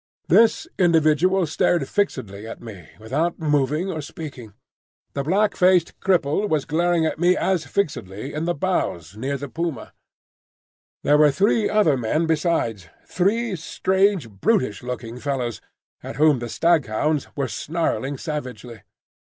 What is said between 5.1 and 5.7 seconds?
The black